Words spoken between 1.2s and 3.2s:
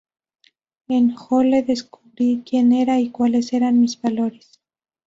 Hole descubrí quien era y